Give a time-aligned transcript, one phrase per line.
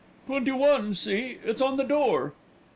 [0.25, 2.33] "Twenty one; see, it's on the door."